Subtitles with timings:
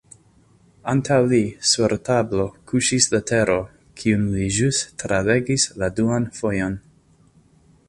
[0.93, 1.41] Antaŭ li,
[1.71, 3.59] sur tablo, kuŝis letero,
[4.01, 6.83] kiun li ĵus tralegis la duan fojon.